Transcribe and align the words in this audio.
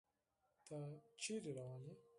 تۀ 0.65 0.77
چېرته 1.21 1.49
روان 1.57 1.81
يې؟ 1.87 1.93